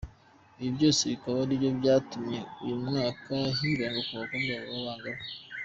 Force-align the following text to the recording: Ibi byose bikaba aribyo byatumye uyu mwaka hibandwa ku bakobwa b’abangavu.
Ibi 0.59 0.71
byose 0.77 1.01
bikaba 1.11 1.37
aribyo 1.43 1.69
byatumye 1.79 2.39
uyu 2.63 2.77
mwaka 2.87 3.35
hibandwa 3.57 4.01
ku 4.07 4.13
bakobwa 4.21 4.53
b’abangavu. 4.71 5.25